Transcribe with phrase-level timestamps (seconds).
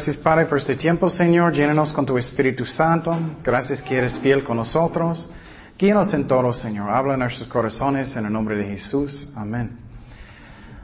[0.00, 1.52] Gracias Padre por este tiempo, Señor.
[1.52, 3.14] Llénanos con tu Espíritu Santo.
[3.44, 5.28] Gracias que eres fiel con nosotros.
[5.78, 6.88] Guíanos en todo, Señor.
[6.88, 9.28] Habla en nuestros corazones en el nombre de Jesús.
[9.36, 9.76] Amén.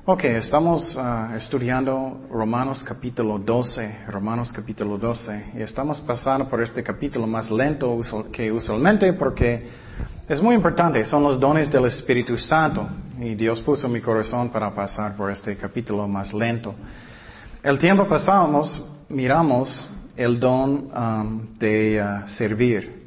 [0.04, 6.82] Ok, estamos ah, estudiando Romanos capítulo 12, Romanos capítulo 12, y estamos pasando por este
[6.82, 7.98] capítulo más lento
[8.30, 9.66] que usualmente porque
[10.29, 12.86] es muy importante, son los dones del Espíritu Santo,
[13.18, 16.74] y Dios puso mi corazón para pasar por este capítulo más lento.
[17.62, 23.06] El tiempo pasamos, miramos el don um, de uh, servir,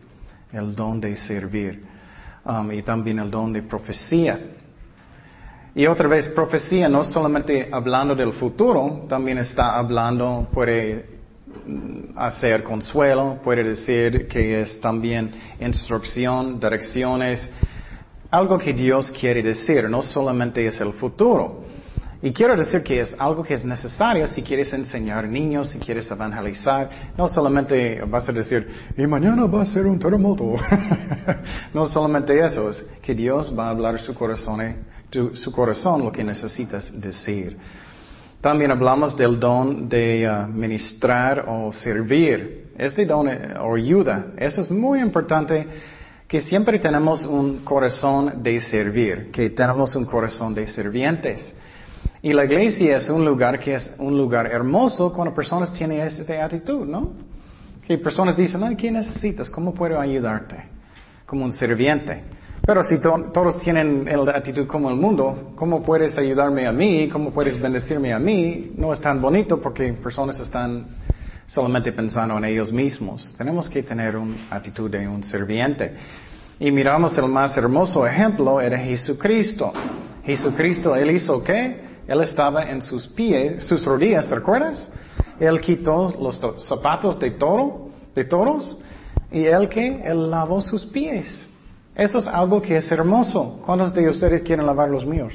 [0.52, 1.84] el don de servir,
[2.46, 4.40] um, y también el don de profecía.
[5.76, 11.06] Y otra vez, profecía no solamente hablando del futuro, también está hablando, puede
[11.66, 17.52] mm, hacer consuelo, puede decir que es también instrucción, direcciones,
[18.32, 21.64] algo que Dios quiere decir, no solamente es el futuro.
[22.22, 26.12] Y quiero decir que es algo que es necesario si quieres enseñar niños, si quieres
[26.12, 27.14] evangelizar.
[27.18, 28.68] No solamente vas a decir,
[28.98, 30.56] y mañana va a ser un terremoto.
[31.74, 34.60] no solamente eso, es que Dios va a hablar su corazón,
[35.34, 37.58] su corazón lo que necesitas decir.
[38.42, 42.72] También hablamos del don de uh, ministrar o servir.
[42.78, 45.68] Este don eh, o ayuda, eso es muy importante
[46.28, 51.54] que siempre tenemos un corazón de servir, que tenemos un corazón de servientes.
[52.22, 56.44] Y la iglesia es un lugar que es un lugar hermoso cuando personas tienen esta
[56.44, 57.14] actitud, ¿no?
[57.86, 59.50] Que personas dicen, ¿qué necesitas?
[59.50, 60.58] ¿Cómo puedo ayudarte?
[61.26, 62.22] Como un serviente.
[62.66, 67.08] Pero si todos tienen la actitud como el mundo, ¿cómo puedes ayudarme a mí?
[67.08, 68.74] ¿Cómo puedes bendecirme a mí?
[68.76, 70.86] No es tan bonito porque personas están
[71.48, 73.34] solamente pensando en ellos mismos.
[73.38, 75.96] Tenemos que tener una actitud de un serviente.
[76.60, 79.72] Y miramos el más hermoso ejemplo, era Jesucristo.
[80.26, 81.89] Jesucristo, Él hizo qué?
[82.10, 84.90] Él estaba en sus pies, sus rodillas, ¿recuerdas?
[85.40, 88.80] Él quitó los zapatos de toro, de toros,
[89.32, 91.46] y él que, él lavó sus pies.
[91.94, 93.62] Eso es algo que es hermoso.
[93.64, 95.34] ¿Cuántos de ustedes quieren lavar los míos?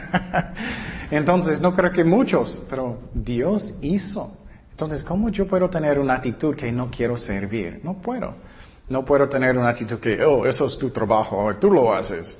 [1.10, 4.38] Entonces, no creo que muchos, pero Dios hizo.
[4.70, 7.80] Entonces, ¿cómo yo puedo tener una actitud que no quiero servir?
[7.82, 8.36] No puedo.
[8.88, 12.38] No puedo tener una actitud que, oh, eso es tu trabajo, tú lo haces.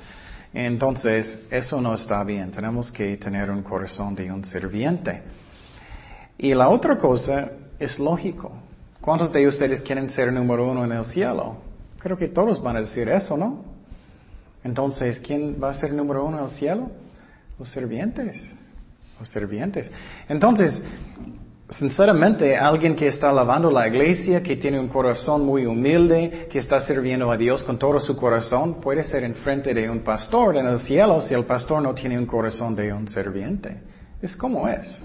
[0.52, 2.50] Entonces, eso no está bien.
[2.50, 5.22] Tenemos que tener un corazón de un serviente.
[6.38, 8.52] Y la otra cosa es lógico.
[9.00, 11.56] ¿Cuántos de ustedes quieren ser número uno en el cielo?
[11.98, 13.64] Creo que todos van a decir eso, ¿no?
[14.64, 16.90] Entonces, ¿quién va a ser número uno en el cielo?
[17.58, 18.36] Los servientes.
[19.18, 19.90] Los servientes.
[20.28, 20.82] Entonces,
[21.70, 26.80] Sinceramente, alguien que está lavando la iglesia, que tiene un corazón muy humilde, que está
[26.80, 30.80] sirviendo a Dios con todo su corazón, puede ser enfrente de un pastor en el
[30.80, 33.82] cielo si el pastor no tiene un corazón de un serviente.
[34.20, 35.00] Es como es.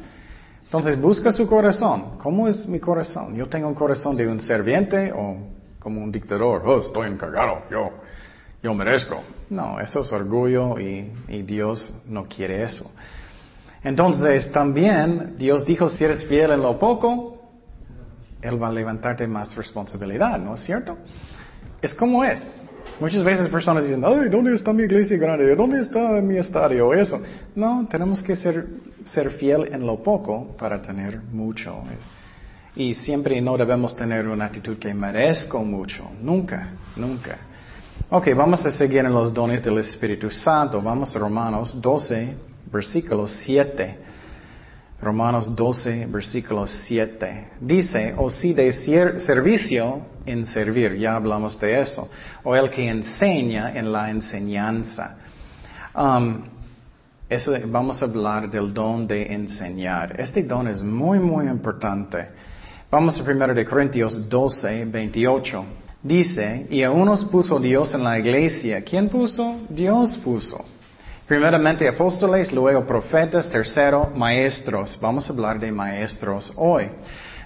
[0.63, 2.17] Entonces busca su corazón.
[2.17, 3.35] ¿Cómo es mi corazón?
[3.35, 5.37] ¿Yo tengo un corazón de un serviente o
[5.79, 6.63] como un dictador?
[6.65, 7.91] Oh, estoy encargado, yo,
[8.63, 9.21] yo merezco.
[9.51, 12.91] No, eso es orgullo y, y Dios no quiere eso.
[13.85, 17.37] Entonces también Dios dijo, si eres fiel en lo poco,
[18.41, 20.97] Él va a levantarte más responsabilidad, ¿no es cierto?
[21.83, 22.51] Es como es.
[22.99, 25.55] Muchas veces personas dicen, ay, ¿dónde está mi iglesia grande?
[25.55, 26.95] ¿Dónde está mi estadio?
[26.95, 27.21] Eso.
[27.53, 28.65] No, tenemos que ser,
[29.05, 31.83] ser fiel en lo poco para tener mucho.
[32.75, 36.09] Y siempre no debemos tener una actitud que merezco mucho.
[36.23, 37.37] Nunca, nunca.
[38.09, 40.81] Ok, vamos a seguir en los dones del Espíritu Santo.
[40.81, 43.99] Vamos a Romanos 12, versículo 7.
[45.01, 47.47] Romanos 12, versículo 7.
[47.59, 48.71] Dice, o si de
[49.19, 52.09] servicio en servir, ya hablamos de eso,
[52.43, 55.17] o el que enseña en la enseñanza.
[55.93, 56.43] Um,
[57.67, 60.19] vamos a hablar del don de enseñar.
[60.19, 62.29] Este don es muy, muy importante.
[62.89, 65.65] Vamos a 1 de Corintios 12, 28.
[66.01, 68.83] Dice, y a unos puso Dios en la iglesia.
[68.83, 69.57] ¿Quién puso?
[69.69, 70.63] Dios puso.
[71.27, 74.95] Primeramente apóstoles, luego profetas, tercero maestros.
[75.01, 76.87] Vamos a hablar de maestros hoy.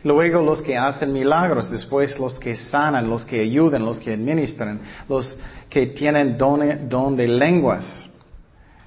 [0.03, 4.81] Luego los que hacen milagros, después los que sanan, los que ayudan, los que administran,
[5.07, 5.37] los
[5.69, 8.09] que tienen don, don de lenguas.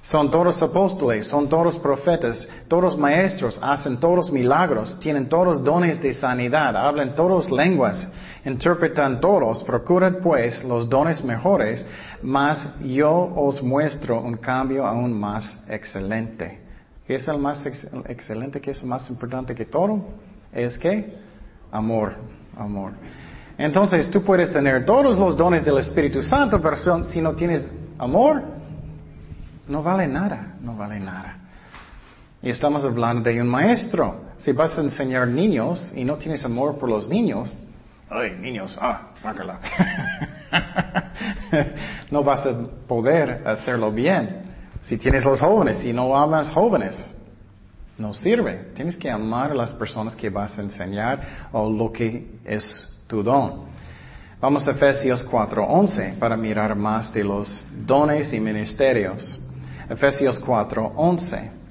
[0.03, 6.13] Son todos apóstoles, son todos profetas, todos maestros, hacen todos milagros, tienen todos dones de
[6.13, 8.05] sanidad, hablan todas lenguas,
[8.43, 11.85] interpretan todos, procurad pues los dones mejores,
[12.23, 16.59] mas yo os muestro un cambio aún más excelente.
[17.05, 18.61] ¿Qué es el más excelente?
[18.61, 19.99] ¿Qué es más importante que todo?
[20.53, 21.17] Es que
[21.71, 22.15] amor,
[22.57, 22.93] amor.
[23.57, 27.65] Entonces tú puedes tener todos los dones del Espíritu Santo, pero si no tienes
[27.97, 28.41] amor,
[29.67, 31.37] no vale nada, no vale nada.
[32.41, 34.33] Y estamos hablando de un maestro.
[34.37, 37.57] Si vas a enseñar niños y no tienes amor por los niños,
[38.09, 39.59] ay, niños, ah, mácala.
[42.11, 42.53] no vas a
[42.87, 44.43] poder hacerlo bien.
[44.83, 47.15] Si tienes los jóvenes y no amas jóvenes,
[47.97, 48.71] no sirve.
[48.73, 53.23] Tienes que amar a las personas que vas a enseñar o lo que es tu
[53.23, 53.65] don.
[54.41, 59.39] Vamos a Efesios 4:11 para mirar más de los dones y ministerios.
[59.89, 61.62] Efesios 4:11.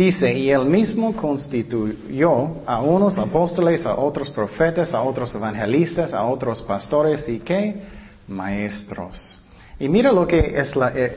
[0.00, 6.24] Dice, y él mismo constituyó a unos apóstoles, a otros profetas, a otros evangelistas, a
[6.24, 7.82] otros pastores y qué?
[8.26, 9.42] Maestros.
[9.78, 11.12] Y mira lo que es la, eh,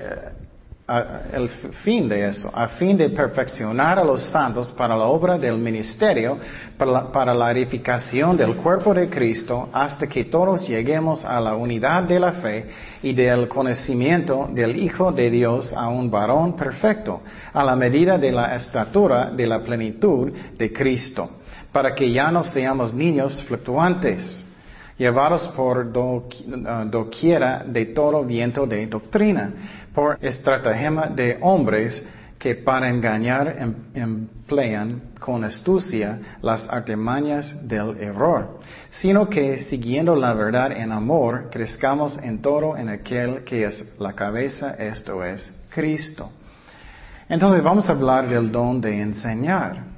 [1.34, 1.50] el
[1.84, 6.38] fin de eso, a fin de perfeccionar a los santos para la obra del ministerio,
[6.78, 12.20] para la, edificación del cuerpo de Cristo, hasta que todos lleguemos a la unidad de
[12.20, 12.68] la fe
[13.02, 17.22] y del conocimiento del Hijo de Dios, a un varón perfecto,
[17.54, 21.30] a la medida de la estatura de la plenitud de Cristo,
[21.72, 24.46] para que ya no seamos niños fluctuantes
[24.98, 29.52] llevados por doquiera de todo viento de doctrina
[29.94, 32.04] por estratagema de hombres
[32.40, 38.60] que para engañar em, emplean con astucia las artimañas del error,
[38.90, 44.14] sino que siguiendo la verdad en amor, crezcamos en todo en aquel que es la
[44.14, 46.32] cabeza, esto es Cristo.
[47.30, 49.93] Entonces vamos a hablar del don de enseñar.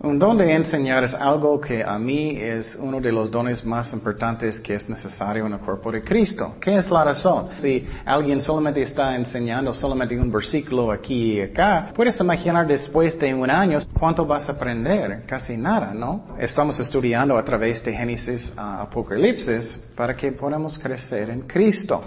[0.00, 3.92] Un don de enseñar es algo que a mí es uno de los dones más
[3.92, 6.54] importantes que es necesario en el cuerpo de Cristo.
[6.60, 7.48] ¿Qué es la razón?
[7.58, 13.34] Si alguien solamente está enseñando solamente un versículo aquí y acá, puedes imaginar después de
[13.34, 15.24] un año cuánto vas a aprender.
[15.26, 16.36] Casi nada, ¿no?
[16.38, 22.04] Estamos estudiando a través de Génesis a Apocalipsis para que podamos crecer en Cristo.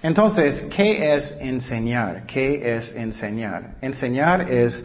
[0.00, 2.22] Entonces, ¿qué es enseñar?
[2.28, 3.74] ¿Qué es enseñar?
[3.80, 4.84] Enseñar es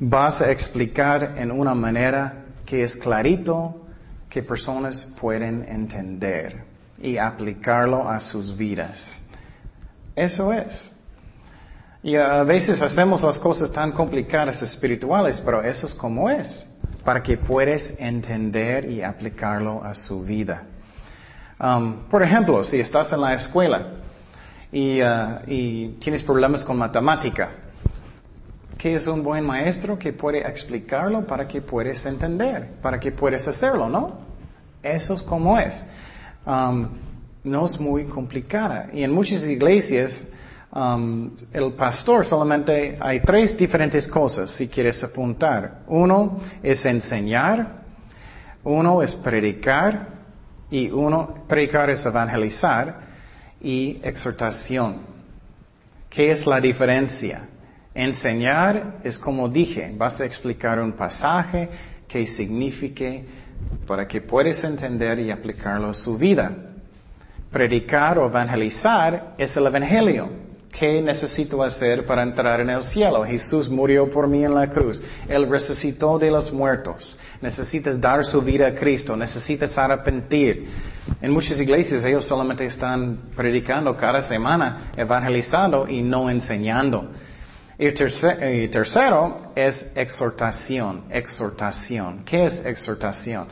[0.00, 3.86] vas a explicar en una manera que es clarito,
[4.28, 6.64] que personas pueden entender
[7.00, 9.20] y aplicarlo a sus vidas.
[10.14, 10.90] Eso es.
[12.02, 16.66] Y a veces hacemos las cosas tan complicadas espirituales, pero eso es como es,
[17.04, 20.62] para que puedas entender y aplicarlo a su vida.
[21.60, 23.94] Um, por ejemplo, si estás en la escuela
[24.70, 27.50] y, uh, y tienes problemas con matemática,
[28.78, 33.46] ¿Qué es un buen maestro que puede explicarlo para que puedas entender, para que puedas
[33.48, 34.20] hacerlo, ¿no?
[34.80, 35.84] Eso es como es.
[36.46, 36.88] Um,
[37.42, 38.88] no es muy complicada.
[38.92, 40.24] Y en muchas iglesias,
[40.72, 45.80] um, el pastor solamente hay tres diferentes cosas si quieres apuntar.
[45.88, 47.82] Uno es enseñar,
[48.62, 50.18] uno es predicar,
[50.70, 53.08] y uno, predicar es evangelizar,
[53.60, 54.98] y exhortación.
[56.08, 57.48] ¿Qué es la diferencia?
[57.94, 61.68] Enseñar es como dije, vas a explicar un pasaje
[62.06, 63.24] que signifique
[63.86, 66.52] para que puedas entender y aplicarlo a su vida.
[67.50, 70.48] Predicar o evangelizar es el Evangelio.
[70.70, 73.24] ¿Qué necesito hacer para entrar en el cielo?
[73.24, 75.02] Jesús murió por mí en la cruz.
[75.26, 77.18] Él resucitó de los muertos.
[77.40, 79.16] Necesitas dar su vida a Cristo.
[79.16, 80.68] Necesitas arrepentir.
[81.22, 87.10] En muchas iglesias ellos solamente están predicando cada semana, evangelizando y no enseñando.
[87.80, 92.24] Y, tercero es exhortación, exhortación.
[92.24, 93.46] ¿Qué es exhortación?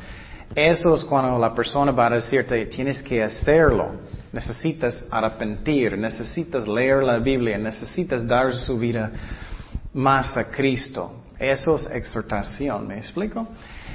[0.53, 4.01] Eso es cuando la persona va a decirte, tienes que hacerlo,
[4.33, 9.13] necesitas arrepentir, necesitas leer la Biblia, necesitas dar su vida
[9.95, 11.23] más a Cristo.
[11.39, 13.47] Eso es exhortación, ¿me explico?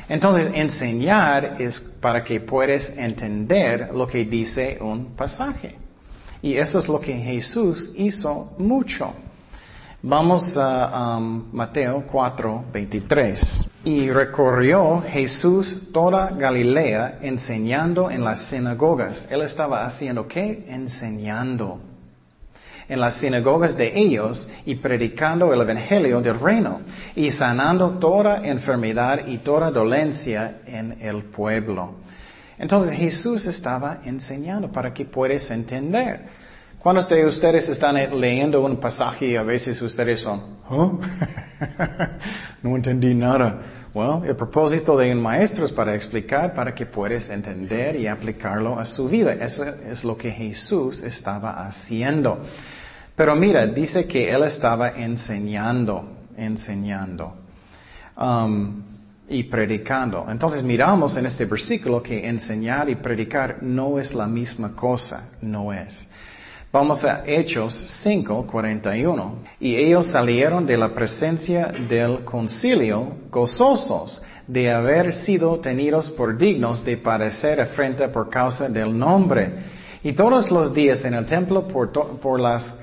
[0.07, 5.75] Entonces, enseñar es para que puedas entender lo que dice un pasaje.
[6.41, 9.13] Y eso es lo que Jesús hizo mucho.
[10.03, 13.65] Vamos a Mateo 4, 23.
[13.83, 19.27] Y recorrió Jesús toda Galilea enseñando en las sinagogas.
[19.29, 20.65] Él estaba haciendo qué?
[20.67, 21.79] Enseñando
[22.89, 26.81] en las sinagogas de ellos y predicando el evangelio del reino
[27.15, 31.93] y sanando toda enfermedad y toda dolencia en el pueblo.
[32.57, 36.21] Entonces Jesús estaba enseñando para que puedas entender.
[36.81, 40.41] ¿Cuántos de ustedes están leyendo un pasaje y a veces ustedes son,
[42.63, 43.61] no entendí nada?
[43.93, 48.79] Bueno, el propósito de un maestro es para explicar, para que puedas entender y aplicarlo
[48.79, 49.33] a su vida.
[49.33, 52.43] Eso es lo que Jesús estaba haciendo.
[53.15, 57.35] Pero mira, dice que Él estaba enseñando, enseñando
[58.17, 58.81] um,
[59.29, 60.25] y predicando.
[60.27, 65.71] Entonces miramos en este versículo que enseñar y predicar no es la misma cosa, no
[65.71, 66.07] es.
[66.73, 69.35] Vamos a Hechos 5, 41.
[69.59, 76.85] Y ellos salieron de la presencia del concilio gozosos de haber sido tenidos por dignos
[76.85, 79.49] de padecer afrenta por causa del nombre.
[80.01, 82.79] Y todos los días en el templo por las,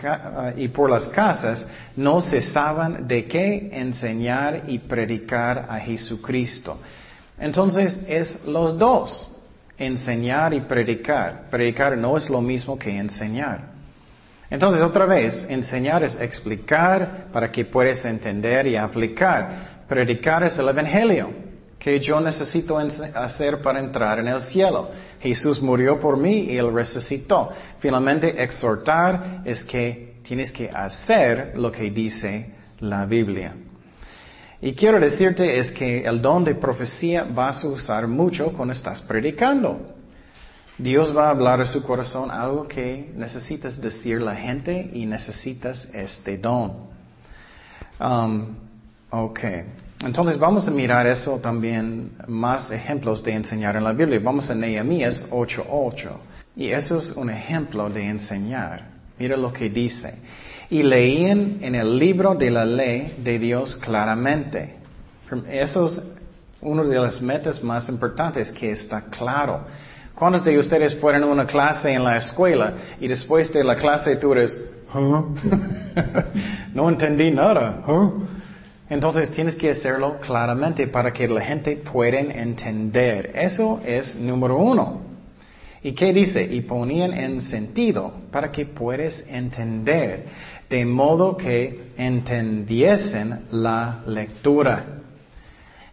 [0.57, 1.66] y por las casas
[1.97, 6.78] no cesaban de qué enseñar y predicar a Jesucristo.
[7.38, 9.30] Entonces es los dos,
[9.78, 11.49] enseñar y predicar.
[11.50, 13.77] Predicar no es lo mismo que enseñar.
[14.50, 19.84] Entonces, otra vez, enseñar es explicar para que puedas entender y aplicar.
[19.86, 24.90] Predicar es el Evangelio que yo necesito hacer para entrar en el cielo.
[25.20, 27.50] Jesús murió por mí y Él resucitó.
[27.78, 33.54] Finalmente, exhortar es que tienes que hacer lo que dice la Biblia.
[34.60, 39.00] Y quiero decirte es que el don de profecía vas a usar mucho cuando estás
[39.02, 39.97] predicando.
[40.78, 45.88] Dios va a hablar a su corazón algo que necesitas decir la gente y necesitas
[45.92, 46.87] este don.
[48.00, 48.54] Um,
[49.11, 49.40] ok.
[50.04, 54.20] Entonces vamos a mirar eso también, más ejemplos de enseñar en la Biblia.
[54.23, 56.11] Vamos a Nehemías 8.8.
[56.54, 58.87] Y eso es un ejemplo de enseñar.
[59.18, 60.14] Mira lo que dice.
[60.70, 64.76] Y leían en el libro de la ley de Dios claramente.
[65.50, 66.00] Eso es
[66.61, 69.64] una de las metas más importantes, que está claro.
[70.18, 74.16] ¿Cuántos de ustedes fueron a una clase en la escuela y después de la clase
[74.16, 74.58] tú eres,
[76.75, 77.84] no entendí nada?
[78.90, 83.30] Entonces tienes que hacerlo claramente para que la gente pueda entender.
[83.32, 85.02] Eso es número uno.
[85.84, 86.42] ¿Y qué dice?
[86.42, 90.25] Y ponían en sentido para que puedas entender,
[90.68, 94.97] de modo que entendiesen la lectura.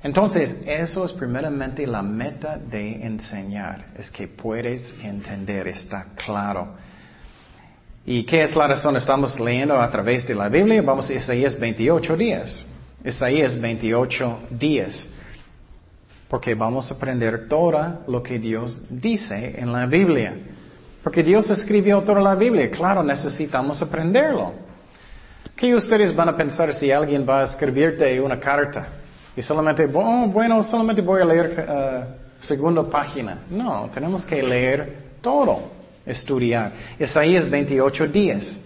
[0.06, 6.76] Entonces, eso es primeramente la meta de enseñar, es que puedes entender, está claro.
[8.06, 8.96] ¿Y qué es la razón?
[8.98, 12.64] Estamos leyendo a través de la Biblia, vamos a Isaías 28 días.
[13.04, 15.10] Isaías 28 días.
[16.30, 20.36] Porque vamos a aprender todo lo que Dios dice en la Biblia.
[21.04, 24.54] Porque Dios escribió toda la Biblia, claro, necesitamos aprenderlo.
[25.56, 29.02] ¿Qué ustedes van a pensar si alguien va a escribirte una carta?
[29.36, 33.40] Y solamente, oh, bueno, solamente voy a leer uh, segunda página.
[33.50, 35.72] No, tenemos que leer todo,
[36.06, 36.72] estudiar.
[37.00, 38.62] Isaías 28 días.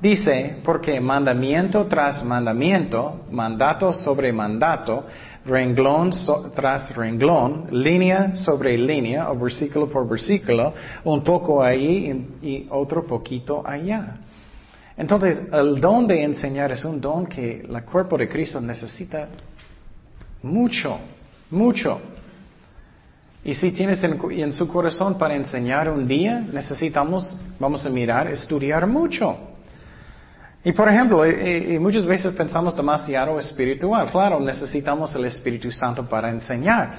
[0.00, 5.06] Dice, porque mandamiento tras mandamiento, mandato sobre mandato,
[5.46, 6.10] renglón
[6.54, 13.62] tras renglón, línea sobre línea, o versículo por versículo, un poco ahí y otro poquito
[13.66, 14.18] allá.
[14.98, 19.28] Entonces, el don de enseñar es un don que el cuerpo de Cristo necesita
[20.46, 20.98] mucho,
[21.50, 22.00] mucho.
[23.44, 28.86] Y si tienes en, su corazón para enseñar un día, necesitamos, vamos a mirar, estudiar
[28.86, 29.36] mucho.
[30.64, 34.10] Y por ejemplo, y, muchas veces pensamos demasiado espiritual.
[34.10, 36.94] Claro, necesitamos el Espíritu Santo para enseñar.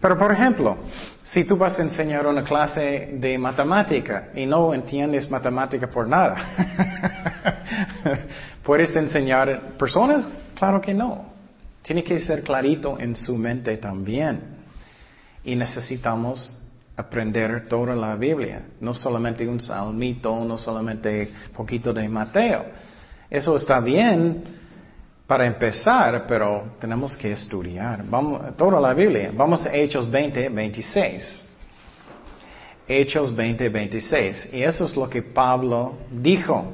[0.00, 0.78] Pero por ejemplo,
[1.24, 6.36] si tú vas a enseñar una clase de matemática y no entiendes matemática por nada,
[8.62, 10.32] ¿puedes enseñar personas?
[10.54, 11.37] Claro que no.
[11.82, 14.58] Tiene que ser clarito en su mente también.
[15.44, 16.58] Y necesitamos
[16.96, 22.64] aprender toda la Biblia, no solamente un salmito, no solamente poquito de Mateo.
[23.30, 24.42] Eso está bien
[25.28, 28.04] para empezar, pero tenemos que estudiar.
[28.04, 29.30] Vamos, toda la Biblia.
[29.32, 31.44] Vamos a Hechos 20, 26.
[32.88, 34.48] Hechos 20, 26.
[34.54, 36.72] Y eso es lo que Pablo dijo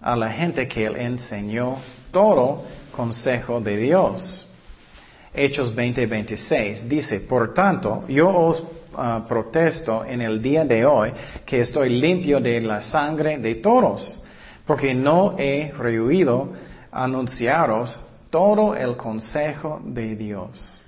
[0.00, 1.78] a la gente que él enseñó
[2.12, 2.62] todo
[2.94, 4.46] consejo de Dios.
[5.32, 8.62] Hechos 20:26 dice, por tanto, yo os
[8.96, 11.12] ah, protesto en el día de hoy
[11.44, 14.22] que estoy limpio de la sangre de todos,
[14.64, 16.52] porque no he rehuido
[16.92, 17.98] anunciaros
[18.30, 20.80] todo el consejo de Dios.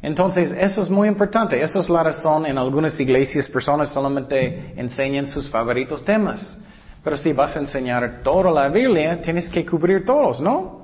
[0.00, 1.62] Entonces, eso es muy importante.
[1.62, 6.58] Esa es la razón en algunas iglesias personas solamente enseñan sus favoritos temas.
[7.02, 10.83] Pero si vas a enseñar toda la Biblia, tienes que cubrir todos, ¿no?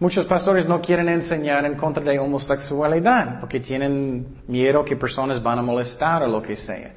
[0.00, 5.58] Muchos pastores no quieren enseñar en contra de homosexualidad porque tienen miedo que personas van
[5.58, 6.92] a molestar o lo que sea.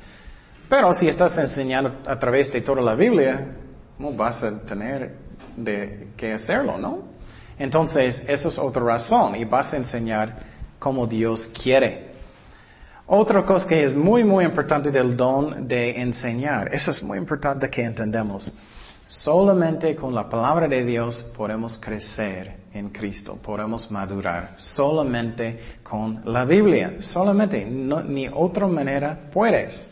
[0.69, 3.45] Pero si estás enseñando a través de toda la Biblia,
[3.99, 5.17] no vas a tener
[5.57, 7.03] de que hacerlo, ¿no?
[7.59, 10.37] Entonces, eso es otra razón y vas a enseñar
[10.79, 12.13] como Dios quiere.
[13.05, 17.69] Otra cosa que es muy, muy importante del don de enseñar, eso es muy importante
[17.69, 18.57] que entendamos.
[19.21, 24.53] Solamente con la palabra de Dios podemos crecer en Cristo, podemos madurar.
[24.55, 29.87] Solamente con la Biblia, solamente, ni otra manera puedes.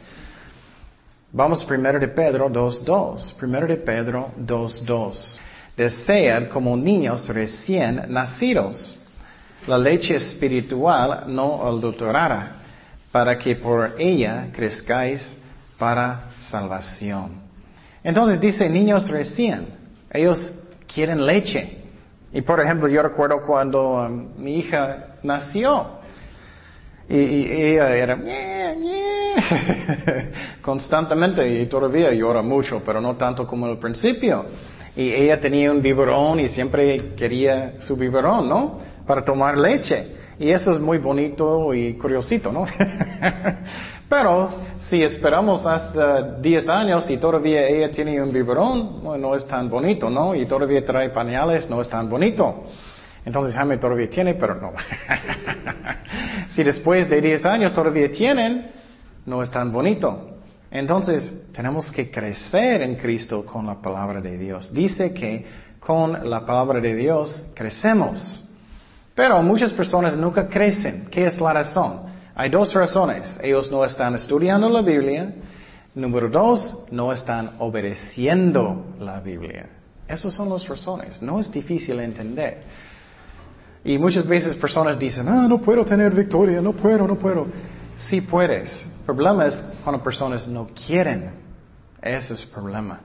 [1.31, 3.35] Vamos primero de Pedro 2.2.
[3.35, 5.37] Primero de Pedro 2.2.
[5.77, 8.97] Desead como niños recién nacidos
[9.67, 12.55] la leche espiritual no adulterada,
[13.11, 15.37] para que por ella crezcáis
[15.77, 17.40] para salvación.
[18.03, 19.67] Entonces dice niños recién,
[20.11, 20.53] ellos
[20.91, 21.77] quieren leche.
[22.33, 25.99] Y por ejemplo, yo recuerdo cuando um, mi hija nació,
[27.09, 28.17] y, ella era
[30.61, 34.45] constantemente y todavía llora mucho, pero no tanto como al principio.
[34.95, 38.79] Y ella tenía un biberón y siempre quería su biberón, ¿no?
[39.05, 40.15] Para tomar leche.
[40.39, 42.65] Y eso es muy bonito y curiosito, ¿no?
[44.11, 49.69] Pero si esperamos hasta 10 años y todavía ella tiene un biberón, no, es tan
[49.69, 50.35] bonito, ¿no?
[50.35, 52.65] Y todavía trae pañales, no es tan bonito.
[53.23, 54.71] Entonces Jaime todavía tiene, pero no.
[56.53, 58.69] si después de 10 años todavía tienen,
[59.27, 60.31] no es tan bonito.
[60.69, 64.73] Entonces tenemos que crecer en Cristo con la palabra de Dios.
[64.73, 65.45] Dice que
[65.79, 68.45] con la palabra de Dios crecemos.
[69.15, 71.07] Pero muchas personas nunca crecen.
[71.09, 72.10] ¿Qué es la razón?
[72.41, 73.39] Hay dos razones.
[73.43, 75.31] Ellos no están estudiando la Biblia.
[75.93, 79.69] Número dos, no están obedeciendo la Biblia.
[80.07, 81.21] Esas son las razones.
[81.21, 82.63] No es difícil entender.
[83.83, 87.45] Y muchas veces personas dicen, ah, no puedo tener victoria, no puedo, no puedo.
[87.95, 88.87] Sí puedes.
[89.01, 91.29] El problema es cuando personas no quieren.
[92.01, 93.01] Ese es el problema.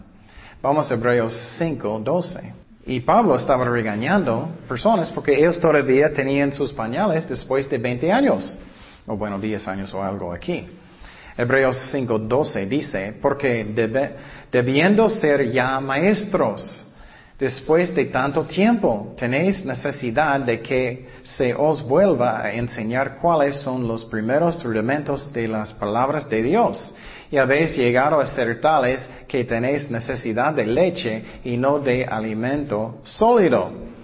[0.63, 2.55] Vamos a Hebreos 5, 12.
[2.87, 8.57] Y Pablo estaba regañando personas porque ellos todavía tenían sus pañales después de 20 años.
[9.07, 10.67] O bueno, 10 años o algo aquí.
[11.37, 13.65] Hebreos 5, 12 dice, porque
[14.51, 16.87] debiendo ser ya maestros,
[17.39, 23.87] Después de tanto tiempo, tenéis necesidad de que se os vuelva a enseñar cuáles son
[23.87, 26.95] los primeros rudimentos de las palabras de Dios.
[27.31, 33.01] Y habéis llegado a ser tales que tenéis necesidad de leche y no de alimento
[33.05, 33.96] sólido.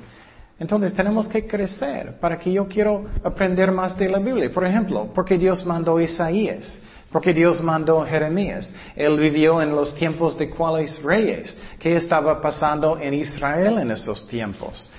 [0.59, 4.51] Entonces tenemos que crecer para que yo quiero aprender más de la Biblia.
[4.53, 6.79] Por ejemplo, porque Dios mandó Isaías.
[7.11, 8.73] Porque Dios mandó Jeremías.
[8.97, 11.57] Él vivió en los tiempos de cuáles reyes.
[11.79, 14.91] ¿Qué estaba pasando en Israel en esos tiempos?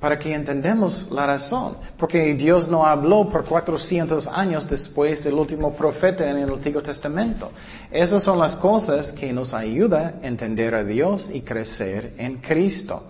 [0.00, 1.76] Para que entendamos la razón.
[1.96, 7.52] Porque Dios no habló por 400 años después del último profeta en el Antiguo Testamento.
[7.92, 13.04] Esas son las cosas que nos ayudan a entender a Dios y crecer en Cristo.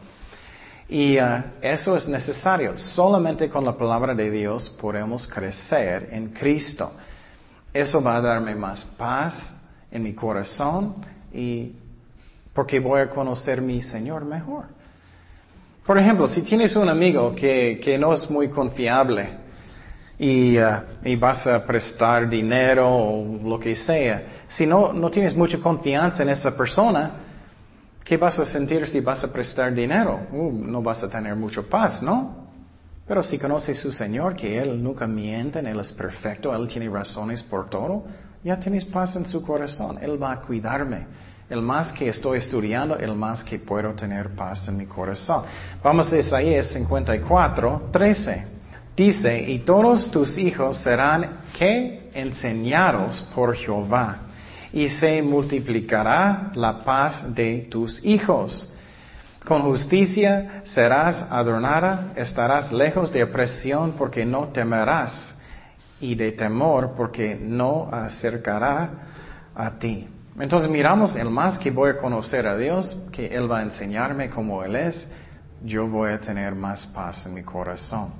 [0.88, 2.78] Y uh, eso es necesario.
[2.78, 6.92] Solamente con la palabra de Dios podemos crecer en Cristo.
[7.72, 9.54] Eso va a darme más paz
[9.90, 10.96] en mi corazón
[11.32, 11.72] y
[12.54, 14.64] porque voy a conocer mi Señor mejor.
[15.86, 19.28] Por ejemplo, si tienes un amigo que, que no es muy confiable
[20.18, 25.36] y, uh, y, vas a prestar dinero o lo que sea, si no, no tienes
[25.36, 27.27] mucha confianza en esa persona,
[28.08, 30.28] ¿qué vas a sentir si vas a prestar dinero?
[30.32, 32.48] Uh, no vas a tener mucha paz, ¿no?
[33.06, 37.42] Pero si conoce su Señor, que Él nunca miente, Él es perfecto, Él tiene razones
[37.42, 38.06] por todo,
[38.42, 39.98] ya tienes paz en su corazón.
[40.00, 41.06] Él va a cuidarme.
[41.50, 45.44] El más que estoy estudiando, el más que puedo tener paz en mi corazón.
[45.82, 48.44] Vamos a Isaías 54, 13.
[48.96, 54.27] Dice, y todos tus hijos serán que enseñados por Jehová,
[54.72, 58.72] y se multiplicará la paz de tus hijos
[59.48, 65.34] con justicia serás adornada, estarás lejos de opresión porque no temerás
[66.02, 68.90] y de temor porque no acercará
[69.54, 70.06] a ti.
[70.38, 74.28] Entonces miramos el más que voy a conocer a Dios, que Él va a enseñarme
[74.28, 75.10] cómo Él es,
[75.64, 78.12] yo voy a tener más paz en mi corazón.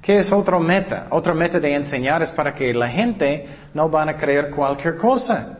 [0.00, 1.08] ¿Qué es otra meta?
[1.10, 5.58] Otra meta de enseñar es para que la gente no van a creer cualquier cosa.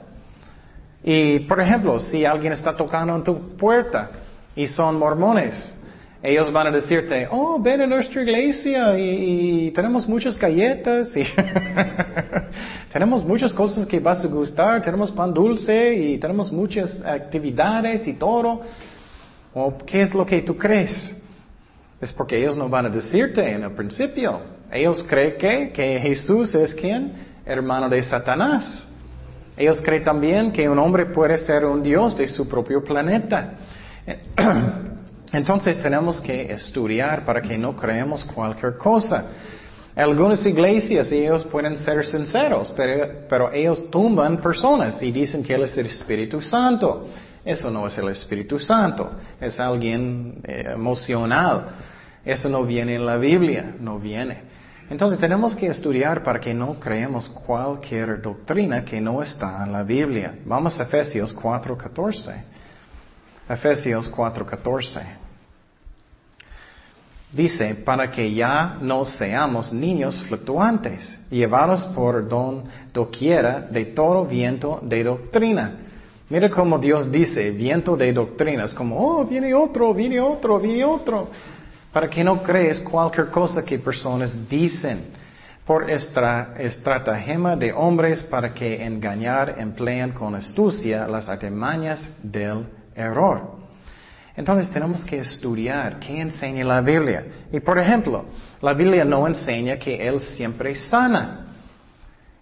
[1.02, 4.10] Y, por ejemplo, si alguien está tocando en tu puerta,
[4.54, 5.74] y son mormones.
[6.22, 11.24] Ellos van a decirte, oh, ven a nuestra iglesia y, tenemos muchas galletas y
[12.92, 18.14] tenemos muchas cosas que vas a gustar, tenemos pan dulce y tenemos muchas actividades y
[18.14, 18.60] todo.
[19.54, 21.16] ¿O qué es lo que tú crees?
[22.00, 24.40] Es porque ellos no van a decirte en el principio.
[24.70, 27.12] Ellos creen que, que Jesús es quien?
[27.46, 28.86] Hermano de Satanás.
[29.60, 33.58] Ellos creen también que un hombre puede ser un Dios de su propio planeta.
[35.34, 39.26] Entonces tenemos que estudiar para que no creemos cualquier cosa.
[39.94, 45.76] Algunas iglesias ellos pueden ser sinceros, pero, ellos tumban personas y dicen que Él es
[45.76, 47.08] el Espíritu Santo.
[47.44, 51.66] Eso no es el Espíritu Santo, es alguien eh, emocional.
[52.24, 54.49] Eso no viene en la Biblia, no viene.
[54.90, 59.84] Entonces tenemos que estudiar para que no creemos cualquier doctrina que no está en la
[59.84, 60.34] Biblia.
[60.44, 62.42] Vamos a Efesios 4.14.
[63.48, 65.02] Efesios 4.14.
[67.32, 74.80] Dice, para que ya no seamos niños fluctuantes, llevados por don doquiera de todo viento
[74.82, 75.72] de doctrina.
[76.28, 78.64] Mira cómo Dios dice, viento de doctrina.
[78.64, 81.28] Es como, oh, viene otro, viene otro, viene otro.
[81.92, 85.06] Para que no crees cualquier cosa que personas dicen
[85.66, 93.60] por estratagema de hombres para que engañar emplean con astucia las artimañas del error.
[94.36, 97.24] Entonces tenemos que estudiar qué enseña la Biblia.
[97.52, 98.24] Y por ejemplo,
[98.60, 101.46] la Biblia no enseña que Él siempre sana.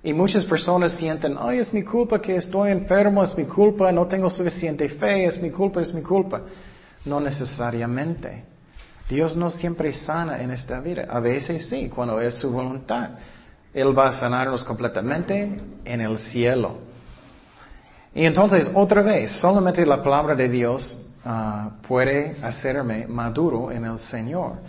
[0.03, 4.07] Y muchas personas sienten, ay, es mi culpa que estoy enfermo, es mi culpa, no
[4.07, 6.43] tengo suficiente fe, es mi culpa, es mi culpa.
[7.05, 8.45] No necesariamente.
[9.09, 11.07] Dios no siempre sana en esta vida.
[11.09, 13.11] A veces sí, cuando es su voluntad.
[13.73, 16.79] Él va a sanarnos completamente en el cielo.
[18.15, 23.99] Y entonces, otra vez, solamente la palabra de Dios Ah, puede hacerme maduro en el
[23.99, 24.61] Señor.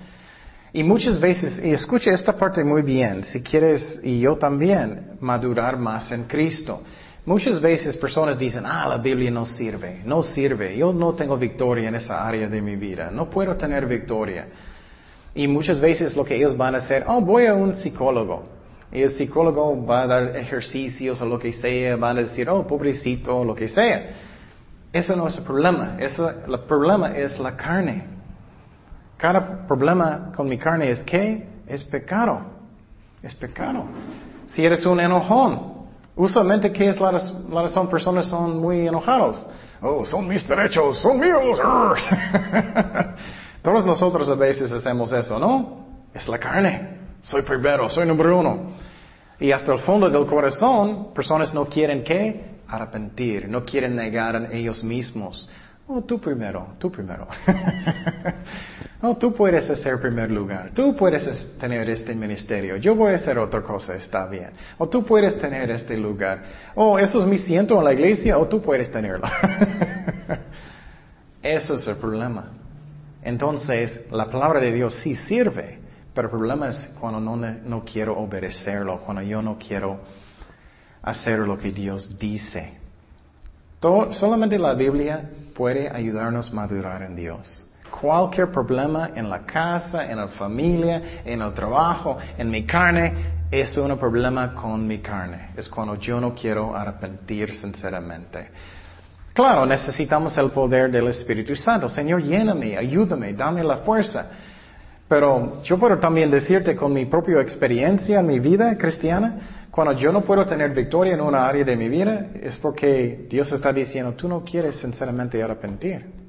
[0.74, 5.78] Y muchas veces, y escucha esta parte muy bien, si quieres, y yo también, madurar
[5.78, 6.84] más en Cristo.
[7.26, 11.90] Muchas veces personas dicen, ah, la Biblia no sirve, no sirve, yo no tengo victoria
[11.90, 14.48] en esa área de mi vida, no puedo tener victoria.
[15.36, 18.48] Y muchas veces lo que ellos van a hacer, oh, voy a un psicólogo.
[18.92, 22.66] Y el psicólogo va a dar ejercicios o lo que sea, van a decir, oh,
[22.66, 24.10] pobrecito, lo que sea.
[24.92, 25.98] Eso no es el problema.
[26.00, 28.04] el problema es la carne.
[29.18, 32.42] Cada problema con mi carne es que es pecado.
[33.22, 33.86] Es pecado.
[34.48, 35.79] Si eres un enojón,
[36.20, 37.90] usualmente, ¿qué es la, razón?
[37.90, 39.46] Personas son muy enojados.
[39.82, 41.60] Oh, son mis derechos, son míos.
[43.62, 45.86] Todos nosotros a veces hacemos eso, ¿no?
[46.14, 47.00] Es la carne.
[47.22, 48.74] Soy primero, soy número uno.
[49.40, 54.52] Y hasta el fondo del corazón, personas no quieren que arrepentir, no quieren negar a
[54.52, 55.50] ellos mismos.
[55.88, 57.28] Oh, tú primero, tú primero.
[59.02, 63.38] oh, tú puedes hacer primer lugar, tú puedes tener este ministerio, yo voy a hacer
[63.40, 64.52] otra cosa, está bien.
[64.78, 66.44] O tú puedes tener este lugar.
[66.76, 69.28] Oh, eso es mi ciento en la iglesia, o tú puedes tenerlo.
[71.42, 72.52] eso es el problema.
[73.22, 75.80] Entonces, la palabra de Dios sí sirve,
[76.14, 80.00] pero el problema es cuando no, no quiero obedecerlo, cuando yo no quiero
[81.02, 82.74] hacer lo que Dios dice.
[83.82, 87.69] solamente la Biblia puede ayudarnos a madurar en Dios.
[87.90, 93.76] Cualquier problema en la casa, en la familia, en el trabajo, en mi carne, es
[93.78, 95.50] un problema con mi carne.
[95.58, 98.50] Es cuando yo no quiero arrepentir sinceramente.
[99.34, 101.88] Claro, necesitamos el poder del Espíritu Santo.
[101.90, 104.30] Señor, lléname, ayúdame, dame la fuerza.
[105.08, 110.12] Pero yo puedo también decirte con mi propia experiencia en mi vida cristiana, cuando yo
[110.12, 114.14] no puedo tener victoria en una área de mi vida, es porque Dios está diciendo,
[114.14, 116.29] tú no quieres sinceramente arrepentir.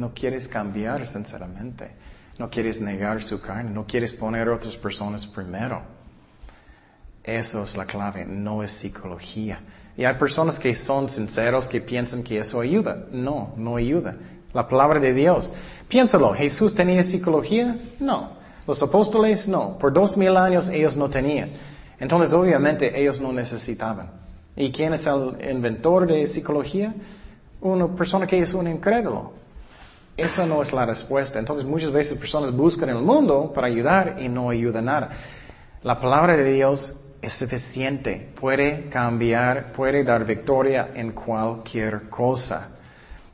[0.00, 1.90] No quieres cambiar sinceramente.
[2.38, 3.70] No quieres negar su carne.
[3.70, 5.82] No quieres poner a otras personas primero.
[7.22, 9.60] Eso es la clave, no es psicología.
[9.94, 12.96] Y hay personas que son sinceros que piensan que eso ayuda.
[13.12, 14.16] No, no ayuda.
[14.54, 15.52] La palabra de Dios.
[15.86, 17.76] Piénsalo, ¿Jesús tenía psicología?
[17.98, 18.38] No.
[18.66, 19.76] Los apóstoles, no.
[19.76, 21.50] Por dos mil años ellos no tenían.
[21.98, 24.12] Entonces, obviamente, ellos no necesitaban.
[24.56, 26.94] ¿Y quién es el inventor de psicología?
[27.60, 29.39] Una persona que es un incrédulo.
[30.16, 31.38] Esa no es la respuesta.
[31.38, 35.10] Entonces, muchas veces personas buscan el mundo para ayudar y no ayudan nada.
[35.82, 36.92] La palabra de Dios
[37.22, 38.30] es suficiente.
[38.38, 42.68] Puede cambiar, puede dar victoria en cualquier cosa.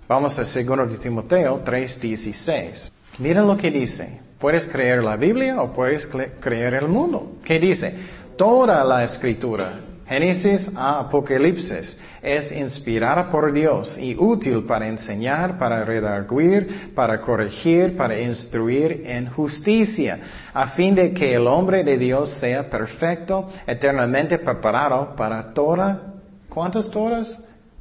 [0.08, 2.92] Vamos a 2 de Timoteo 3:16.
[3.18, 4.20] Miren lo que dice.
[4.38, 6.06] Puedes creer la Biblia o puedes
[6.40, 7.38] creer el mundo.
[7.42, 7.94] ¿Qué dice?
[8.36, 15.84] Toda la escritura, Génesis a Apocalipsis, es inspirada por Dios y útil para enseñar, para
[15.84, 20.20] redarguir, para corregir, para instruir en justicia,
[20.54, 26.14] a fin de que el hombre de Dios sea perfecto, eternamente preparado para toda,
[26.48, 27.36] ¿cuántas todas?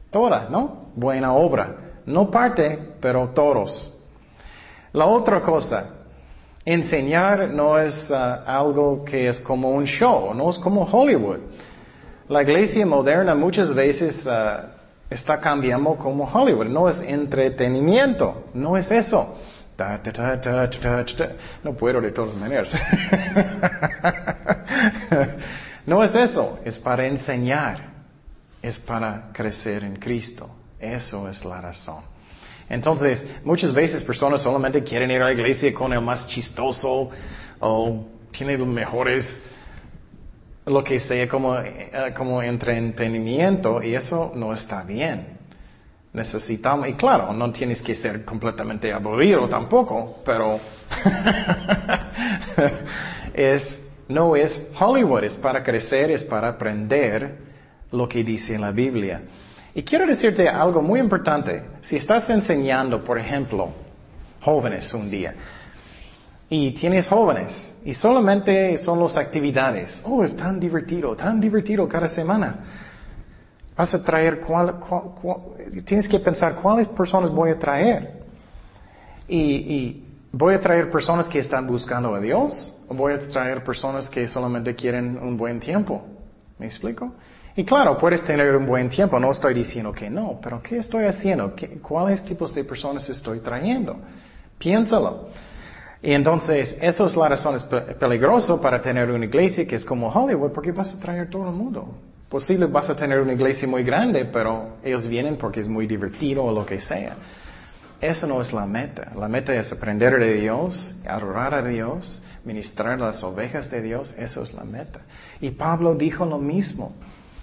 [0.10, 0.90] Toda, ¿no?
[0.96, 1.76] Buena obra.
[2.08, 3.94] No parte, pero todos.
[4.94, 5.96] La otra cosa,
[6.66, 8.16] Enseñar no es uh,
[8.48, 11.38] algo que es como un show, no es como Hollywood.
[12.28, 14.66] La iglesia moderna muchas veces uh,
[15.10, 19.38] está cambiando como Hollywood, no es entretenimiento, no es eso.
[21.64, 22.74] no puedo de todas maneras.
[25.86, 27.94] no es eso, es para enseñar,
[28.62, 30.50] es para crecer en Cristo.
[30.80, 32.04] Eso es la razón.
[32.68, 37.12] Entonces, muchas veces personas solamente quieren ir a la iglesia con el más chistoso
[37.60, 39.40] o tiene los mejores,
[40.66, 45.36] lo que sea como, eh, como entretenimiento y eso no está bien.
[46.14, 50.60] Necesitamos, y claro, no tienes que ser completamente aburrido tampoco, pero
[53.34, 57.38] es, no es Hollywood, es para crecer, es para aprender
[57.92, 59.22] lo que dice la Biblia.
[59.74, 61.64] Y quiero decirte algo muy importante.
[61.82, 63.74] Si estás enseñando, por ejemplo,
[64.42, 65.36] jóvenes un día,
[66.50, 72.08] y tienes jóvenes, y solamente son las actividades, oh, es tan divertido, tan divertido cada
[72.08, 72.60] semana.
[73.76, 74.76] Vas a traer, cuál,
[75.86, 78.24] tienes que pensar cuáles personas voy a traer.
[79.28, 84.10] Y voy a traer personas que están buscando a Dios, o voy a traer personas
[84.10, 86.06] que solamente quieren un buen tiempo.
[86.60, 87.14] ¿Me explico?
[87.56, 91.06] Y claro, puedes tener un buen tiempo, no estoy diciendo que no, pero ¿qué estoy
[91.06, 91.54] haciendo?
[91.82, 93.98] ¿Cuáles tipos de personas estoy trayendo?
[94.58, 95.30] Piénsalo.
[96.06, 97.64] Y entonces, eso es la razón, es
[97.96, 101.56] peligroso para tener una iglesia que es como Hollywood, porque vas a traer todo el
[101.56, 101.98] mundo.
[102.30, 106.44] Posible vas a tener una iglesia muy grande, pero ellos vienen porque es muy divertido
[106.44, 107.16] o lo que sea.
[108.00, 109.14] Eso no es la meta.
[109.16, 114.14] La meta es aprender de Dios, adorar a Dios, ministrar las ovejas de Dios.
[114.16, 115.02] Eso es la meta.
[115.42, 116.94] Y Pablo dijo lo mismo.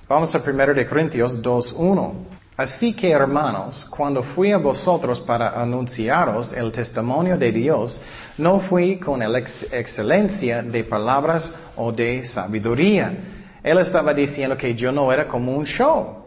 [0.08, 2.31] Vamos a 1 de Corintios 2.1.
[2.56, 7.98] Así que hermanos, cuando fui a vosotros para anunciaros el testimonio de Dios,
[8.36, 13.10] no fui con excelencia de palabras o de sabiduría.
[13.62, 16.18] Él estaba diciendo que yo no era como un show.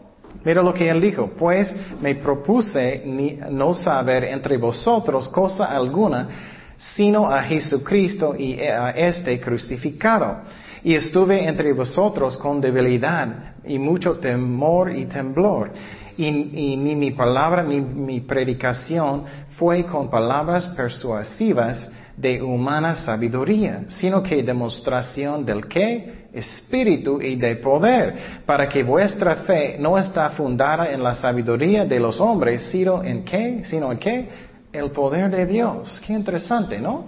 [0.44, 3.02] Mira lo que él dijo, pues me propuse
[3.50, 6.28] no saber entre vosotros cosa alguna,
[6.76, 10.38] sino a Jesucristo y a este crucificado.
[10.82, 15.72] Y estuve entre vosotros con debilidad y mucho temor y temblor.
[16.18, 19.24] Y, ni mi palabra ni mi predicación
[19.58, 26.26] fue con palabras persuasivas de humana sabiduría, sino que demostración del qué?
[26.32, 32.00] Espíritu y de poder, para que vuestra fe no está fundada en la sabiduría de
[32.00, 33.62] los hombres, sino en qué?
[33.66, 34.28] Sino en qué?
[34.72, 36.00] El poder de Dios.
[36.06, 37.06] Qué interesante, ¿no?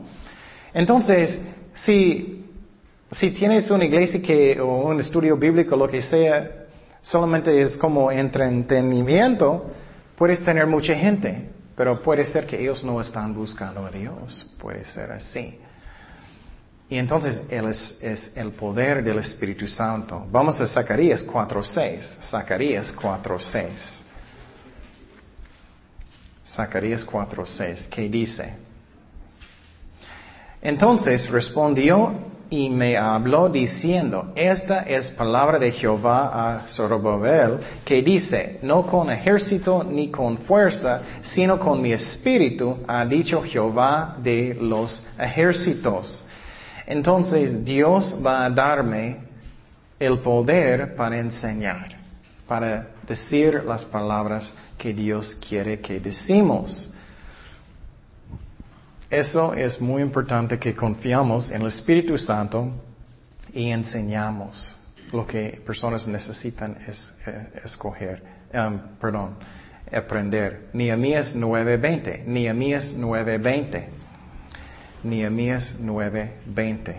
[0.75, 1.41] Entonces,
[1.73, 2.39] si
[3.13, 6.58] si tienes una iglesia que, o un estudio bíblico, lo que sea,
[7.01, 9.71] solamente es como entretenimiento,
[10.17, 14.85] puedes tener mucha gente, pero puede ser que ellos no están buscando a Dios, puede
[14.85, 15.59] ser así.
[16.91, 20.27] Y entonces Él es, el poder del Espíritu Santo.
[20.31, 22.29] Vamos a Zacarías 4.6.
[22.31, 23.69] Zacarías 4.6.
[26.47, 27.89] Zacarías 4.6.
[27.91, 28.55] ¿Qué dice?
[30.63, 38.59] Entonces respondió y me habló diciendo, esta es palabra de Jehová a Zorobabel, que dice,
[38.63, 45.05] no con ejército ni con fuerza, sino con mi espíritu, ha dicho Jehová de los
[45.19, 46.25] ejércitos.
[46.87, 49.19] Entonces Dios va a darme
[49.99, 51.99] el poder para enseñar,
[52.47, 56.91] para decir las palabras que Dios quiere que decimos.
[59.11, 62.71] Eso es muy importante que confiamos en el Espíritu Santo
[63.55, 64.77] y enseñamos
[65.13, 69.37] lo que personas necesitan es, eh, escoger, um, perdón,
[69.91, 70.69] aprender.
[70.75, 73.89] Nehemías 9:20, Nehemías 9:20,
[75.03, 76.97] Nehemías 9:20.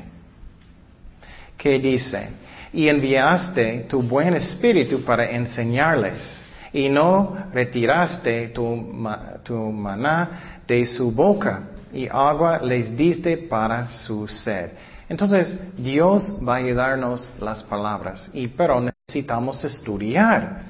[1.55, 2.29] ¿Qué dice?
[2.73, 6.41] Y enviaste tu buen espíritu para enseñarles,
[6.73, 8.95] y no retiraste tu,
[9.43, 11.61] tu maná de su boca
[11.93, 14.71] y agua les diste para su sed.
[15.09, 20.63] Entonces, Dios va a ayudarnos las palabras, y, pero necesitamos estudiar.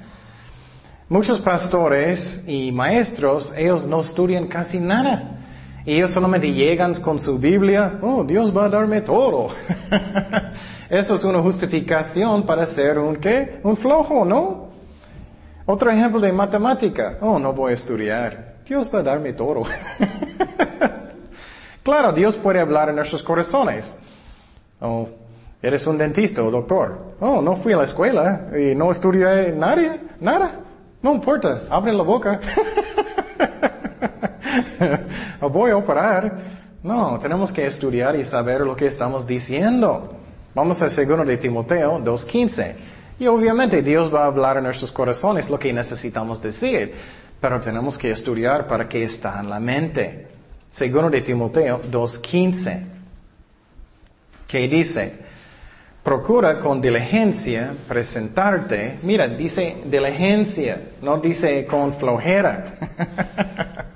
[1.10, 5.38] Muchos pastores y maestros, ellos no estudian casi nada.
[5.86, 9.47] Ellos solamente llegan con su Biblia, oh, Dios va a darme todo.
[10.89, 13.60] Eso es una justificación para ser un qué?
[13.63, 14.69] Un flojo, ¿no?
[15.65, 18.55] Otro ejemplo de matemática, oh, no voy a estudiar.
[18.65, 19.63] Dios va a darme todo.
[21.84, 23.96] Claro, Dios puede hablar en nuestros corazones.
[24.80, 25.08] Oh,
[25.62, 27.15] eres un dentista o doctor.
[27.20, 30.60] Oh, no fui a la escuela y no estudié nadie, nada.
[31.02, 32.39] No importa, abre la boca.
[35.42, 36.60] o voy a operar.
[36.84, 40.15] No, tenemos que estudiar y saber lo que estamos diciendo.
[40.56, 42.76] Vamos a segundo de Timoteo 2.15.
[43.20, 46.94] Y obviamente Dios va a hablar en nuestros corazones lo que necesitamos decir,
[47.42, 50.29] pero tenemos que estudiar para que está en la mente.
[50.71, 52.86] Segundo de Timoteo 2.15,
[54.47, 55.13] que dice,
[56.03, 62.77] procura con diligencia presentarte, mira, dice diligencia, no dice con flojera.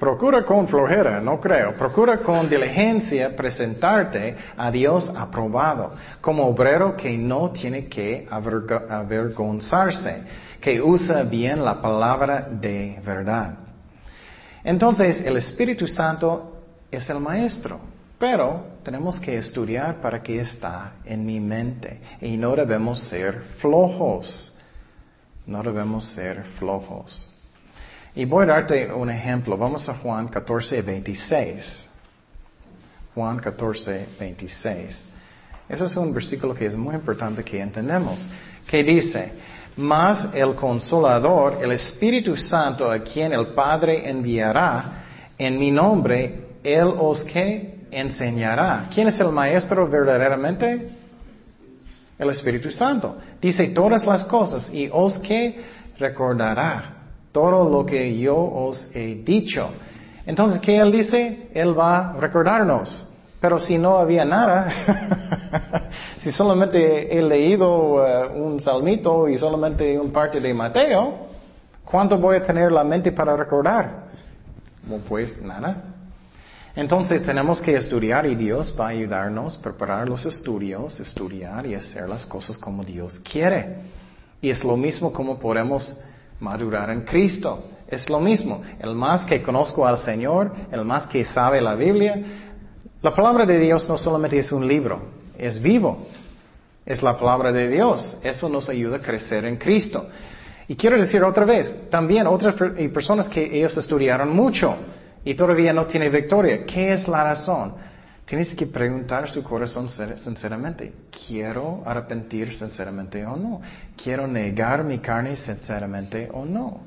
[0.00, 1.74] Procura con flojera, no creo.
[1.74, 5.92] Procura con diligencia presentarte a Dios aprobado,
[6.22, 10.22] como obrero que no tiene que avergonzarse,
[10.58, 13.69] que usa bien la palabra de verdad.
[14.64, 17.80] Entonces, el Espíritu Santo es el Maestro,
[18.18, 24.56] pero tenemos que estudiar para que está en mi mente y no debemos ser flojos.
[25.46, 27.28] No debemos ser flojos.
[28.14, 29.56] Y voy a darte un ejemplo.
[29.56, 31.88] Vamos a Juan 14, 26.
[33.14, 35.04] Juan 14, 26.
[35.68, 38.26] Ese es un versículo que es muy importante que entendemos.
[38.66, 39.32] Que dice,
[39.76, 45.04] mas el consolador, el Espíritu Santo, a quien el Padre enviará
[45.38, 48.88] en mi nombre, Él os que enseñará.
[48.92, 50.88] ¿Quién es el Maestro verdaderamente?
[52.18, 53.16] El Espíritu Santo.
[53.40, 55.60] Dice todas las cosas y os que
[55.98, 56.96] recordará
[57.32, 59.70] todo lo que yo os he dicho.
[60.26, 61.48] Entonces, ¿qué Él dice?
[61.54, 63.08] Él va a recordarnos.
[63.40, 65.88] Pero si no había nada,
[66.22, 71.28] si solamente he leído eh, un salmito y solamente un parte de Mateo,
[71.84, 74.10] ¿cuánto voy a tener la mente para recordar?
[75.08, 75.84] pues nada.
[76.74, 82.08] Entonces tenemos que estudiar y Dios va a ayudarnos preparar los estudios, estudiar y hacer
[82.08, 83.78] las cosas como Dios quiere.
[84.40, 85.94] Y es lo mismo como podemos
[86.38, 87.64] madurar en Cristo.
[87.88, 88.62] Es lo mismo.
[88.78, 92.22] El más que conozco al Señor, el más que sabe la Biblia.
[93.02, 95.02] La palabra de Dios no solamente es un libro,
[95.36, 96.06] es vivo.
[96.90, 98.18] Es la palabra de Dios.
[98.20, 100.08] Eso nos ayuda a crecer en Cristo.
[100.66, 102.56] Y quiero decir otra vez, también otras
[102.92, 104.74] personas que ellos estudiaron mucho
[105.24, 106.66] y todavía no tienen victoria.
[106.66, 107.76] ¿Qué es la razón?
[108.24, 110.92] Tienes que preguntar su corazón sinceramente.
[111.28, 113.60] ¿Quiero arrepentir sinceramente o no?
[113.96, 116.80] ¿Quiero negar mi carne sinceramente o no?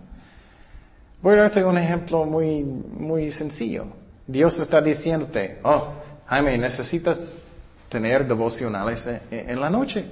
[1.21, 3.85] Voy a darte un ejemplo muy, muy sencillo.
[4.27, 5.93] Dios está diciéndote, oh,
[6.25, 7.21] Jaime, necesitas
[7.93, 10.03] tener devocionales en, la noche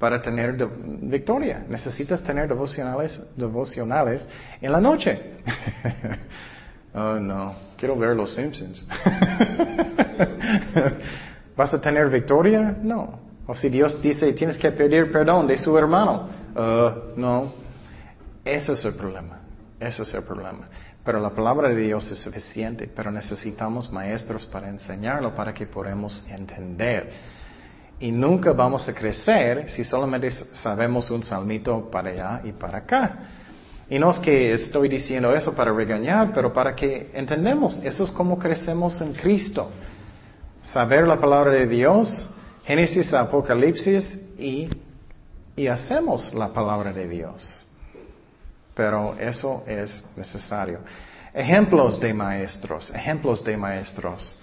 [0.00, 0.56] para tener
[1.02, 1.64] victoria.
[1.68, 4.26] Necesitas tener devocionales, devocionales
[4.60, 5.36] en la noche.
[6.94, 8.84] oh, no, quiero ver los Simpsons.
[11.56, 12.76] ¿Vas a tener victoria?
[12.82, 13.20] No.
[13.46, 16.28] O si Dios dice, tienes que pedir perdón de su hermano.
[16.56, 17.52] Uh, no.
[18.44, 19.38] Eso es el problema.
[19.78, 20.66] Eso es el problema.
[21.04, 26.24] Pero la palabra de Dios es suficiente, pero necesitamos maestros para enseñarlo, para que podamos
[26.28, 27.10] entender.
[27.98, 33.18] Y nunca vamos a crecer si solamente sabemos un salmito para allá y para acá.
[33.90, 38.10] Y no es que estoy diciendo eso para regañar, pero para que entendemos, eso es
[38.10, 39.70] como crecemos en Cristo
[40.62, 42.30] saber la palabra de Dios,
[42.64, 44.68] Génesis, Apocalipsis, y,
[45.56, 47.61] y hacemos la palabra de Dios.
[48.74, 50.80] Pero eso es necesario.
[51.34, 54.36] Ejemplos de maestros, ejemplos de maestros.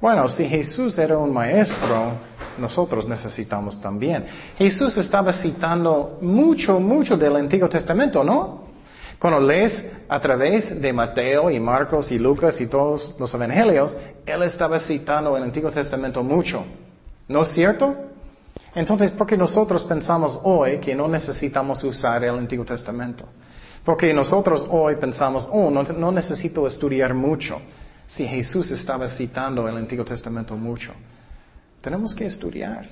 [0.00, 2.12] Bueno, si Jesús era un maestro,
[2.58, 4.26] nosotros necesitamos también.
[4.58, 8.64] Jesús estaba citando mucho, mucho del Antiguo Testamento, ¿no?
[9.18, 14.42] Cuando lees a través de Mateo y Marcos y Lucas y todos los evangelios, él
[14.42, 16.64] estaba citando el Antiguo Testamento mucho.
[17.28, 17.96] ¿No es cierto?
[18.74, 23.26] Entonces, ¿por qué nosotros pensamos hoy que no necesitamos usar el Antiguo Testamento?
[23.84, 27.60] Porque nosotros hoy pensamos, oh, no, necesito estudiar mucho.
[28.06, 30.92] Si Jesús estaba citando el Antiguo Testamento mucho,
[31.80, 32.88] tenemos que estudiar.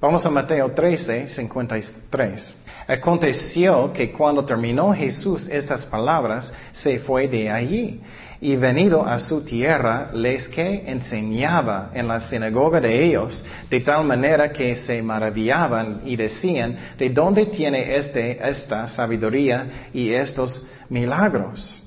[0.00, 2.56] Vamos a Mateo 13, 53.
[2.88, 8.00] Aconteció que cuando terminó Jesús estas palabras, se fue de allí
[8.40, 14.06] y venido a su tierra, les que enseñaba en la sinagoga de ellos, de tal
[14.06, 21.82] manera que se maravillaban y decían, ¿de dónde tiene este, esta sabiduría y estos milagros?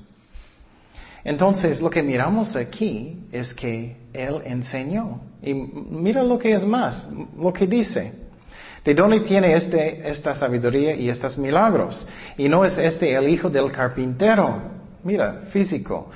[1.24, 5.20] Entonces, lo que miramos aquí es que Él enseñó.
[5.42, 8.21] Y mira lo que es más, lo que dice.
[8.84, 12.04] ¿De dónde tiene este, esta sabiduría y estos milagros?
[12.36, 14.60] Y no es este el hijo del carpintero.
[15.04, 16.10] Mira, físico.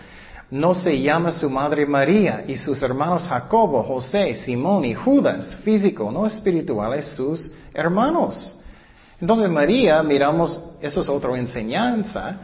[0.50, 6.10] No se llama su madre María y sus hermanos Jacobo, José, Simón y Judas, físico,
[6.10, 8.54] no espirituales, sus hermanos.
[9.20, 12.38] Entonces María, miramos, eso es otra enseñanza,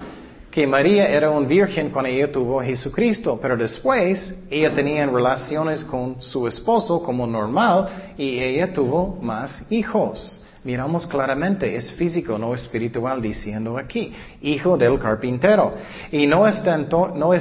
[0.53, 5.83] que María era una virgen cuando ella tuvo a Jesucristo, pero después ella tenía relaciones
[5.83, 10.43] con su esposo como normal y ella tuvo más hijos.
[10.63, 15.73] Miramos claramente, es físico, no espiritual, diciendo aquí, hijo del carpintero.
[16.13, 17.33] Y no están, no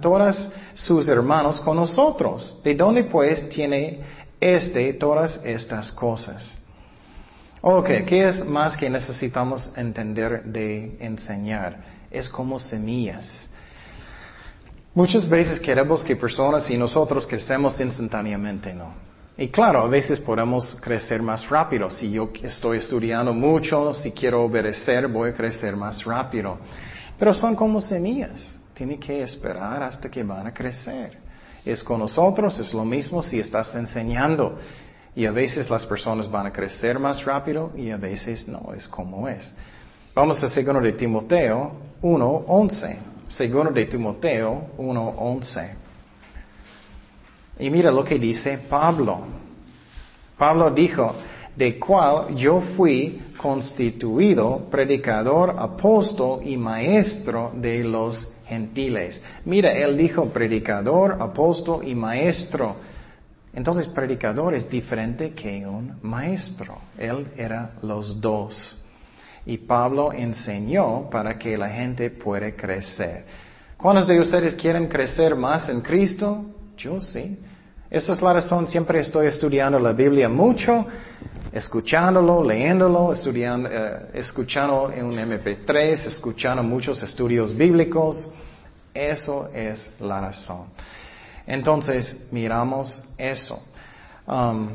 [0.00, 2.60] todas sus hermanos con nosotros.
[2.62, 4.00] ¿De dónde pues tiene
[4.40, 6.48] este todas estas cosas?
[7.60, 11.95] Ok, ¿qué es más que necesitamos entender de enseñar?
[12.16, 13.48] Es como semillas.
[14.94, 19.06] Muchas veces queremos que personas y nosotros crecemos instantáneamente, ¿no?
[19.38, 21.90] Y claro, a veces podemos crecer más rápido.
[21.90, 26.56] Si yo estoy estudiando mucho, si quiero obedecer, voy a crecer más rápido.
[27.18, 28.56] Pero son como semillas.
[28.72, 31.18] Tiene que esperar hasta que van a crecer.
[31.66, 34.58] Es con nosotros, es lo mismo si estás enseñando.
[35.14, 38.88] Y a veces las personas van a crecer más rápido y a veces no, es
[38.88, 39.52] como es.
[40.16, 42.96] Vamos a segundo de Timoteo 1.11.
[43.28, 45.74] Segundo de Timoteo 1.11.
[47.58, 49.18] Y mira lo que dice Pablo.
[50.38, 51.14] Pablo dijo,
[51.54, 59.20] de cual yo fui constituido predicador, apóstol y maestro de los gentiles.
[59.44, 62.76] Mira, él dijo predicador, apóstol y maestro.
[63.52, 66.78] Entonces, predicador es diferente que un maestro.
[66.96, 68.82] Él era los dos.
[69.46, 73.24] Y Pablo enseñó para que la gente pueda crecer.
[73.76, 76.44] ¿Cuántos de ustedes quieren crecer más en Cristo?
[76.76, 77.38] Yo sí.
[77.88, 80.84] Esa es la razón, siempre estoy estudiando la Biblia mucho,
[81.52, 88.28] escuchándolo, leyéndolo, estudiando, eh, escuchando en un MP3, escuchando muchos estudios bíblicos.
[88.92, 90.66] Eso es la razón.
[91.46, 93.62] Entonces, miramos eso.
[94.26, 94.70] Um,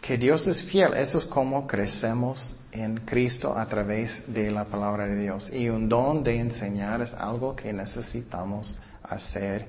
[0.00, 5.06] que Dios es fiel, eso es como crecemos en Cristo a través de la palabra
[5.06, 5.50] de Dios.
[5.52, 9.66] Y un don de enseñar es algo que necesitamos hacer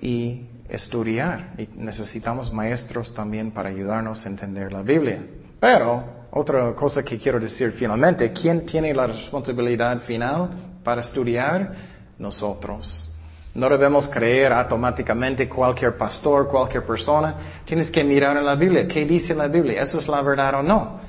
[0.00, 1.54] y estudiar.
[1.58, 5.22] Y necesitamos maestros también para ayudarnos a entender la Biblia.
[5.60, 10.50] Pero, otra cosa que quiero decir finalmente, ¿quién tiene la responsabilidad final
[10.82, 11.94] para estudiar?
[12.18, 13.10] Nosotros.
[13.54, 17.62] No debemos creer automáticamente cualquier pastor, cualquier persona.
[17.64, 18.86] Tienes que mirar en la Biblia.
[18.88, 19.82] ¿Qué dice la Biblia?
[19.82, 21.00] ¿Eso es la verdad o no?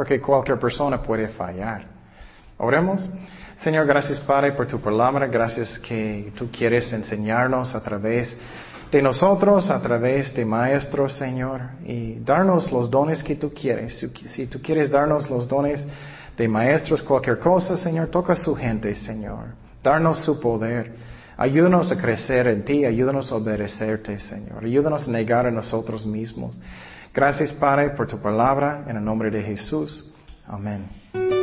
[0.00, 1.84] Porque cualquier persona puede fallar.
[2.56, 3.06] Oremos.
[3.56, 8.34] Señor, gracias Padre por tu palabra, gracias que tú quieres enseñarnos a través
[8.90, 14.02] de nosotros, a través de maestros, Señor, y darnos los dones que tú quieres.
[14.24, 15.86] Si tú quieres darnos los dones
[16.34, 19.48] de maestros, cualquier cosa, Señor, toca a su gente, Señor.
[19.82, 20.94] Darnos su poder.
[21.36, 24.64] Ayúdanos a crecer en ti, ayúdanos a obedecerte, Señor.
[24.64, 26.58] Ayúdanos a negar a nosotros mismos.
[27.12, 30.12] Gracias, Padre, por tu palabra, en el nombre de Jesús.
[30.46, 31.39] Amén.